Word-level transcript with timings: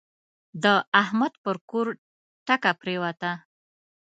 د 0.63 0.65
احمد 1.01 1.33
پر 1.43 1.55
کور 1.69 1.87
ټکه 2.45 2.71
پرېوته. 2.81 3.31